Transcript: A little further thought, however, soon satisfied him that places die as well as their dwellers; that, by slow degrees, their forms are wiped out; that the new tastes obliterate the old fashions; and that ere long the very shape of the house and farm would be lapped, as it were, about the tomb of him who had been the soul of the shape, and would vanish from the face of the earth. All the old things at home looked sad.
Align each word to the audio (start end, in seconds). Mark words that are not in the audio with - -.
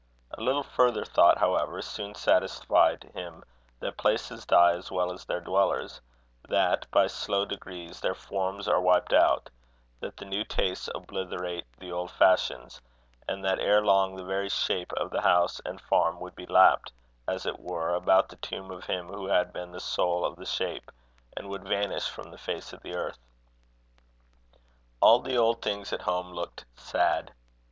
A 0.35 0.41
little 0.41 0.63
further 0.63 1.05
thought, 1.05 1.37
however, 1.37 1.79
soon 1.83 2.15
satisfied 2.15 3.11
him 3.13 3.43
that 3.81 3.97
places 3.99 4.47
die 4.47 4.71
as 4.71 4.89
well 4.91 5.11
as 5.13 5.25
their 5.25 5.41
dwellers; 5.41 6.01
that, 6.49 6.89
by 6.89 7.05
slow 7.05 7.45
degrees, 7.45 7.99
their 7.99 8.15
forms 8.15 8.67
are 8.67 8.81
wiped 8.81 9.13
out; 9.13 9.51
that 9.99 10.17
the 10.17 10.25
new 10.25 10.43
tastes 10.43 10.89
obliterate 10.95 11.65
the 11.77 11.91
old 11.91 12.09
fashions; 12.09 12.81
and 13.27 13.45
that 13.45 13.59
ere 13.59 13.83
long 13.85 14.15
the 14.15 14.23
very 14.23 14.49
shape 14.49 14.91
of 14.93 15.11
the 15.11 15.21
house 15.21 15.61
and 15.67 15.79
farm 15.79 16.19
would 16.19 16.33
be 16.33 16.47
lapped, 16.47 16.91
as 17.27 17.45
it 17.45 17.59
were, 17.59 17.93
about 17.93 18.27
the 18.29 18.37
tomb 18.37 18.71
of 18.71 18.85
him 18.85 19.05
who 19.07 19.27
had 19.27 19.53
been 19.53 19.71
the 19.71 19.79
soul 19.79 20.25
of 20.25 20.35
the 20.35 20.47
shape, 20.47 20.89
and 21.37 21.47
would 21.47 21.63
vanish 21.67 22.09
from 22.09 22.31
the 22.31 22.39
face 22.39 22.73
of 22.73 22.81
the 22.81 22.95
earth. 22.95 23.19
All 24.99 25.19
the 25.19 25.37
old 25.37 25.61
things 25.61 25.93
at 25.93 26.01
home 26.01 26.31
looked 26.33 26.65
sad. 26.75 27.33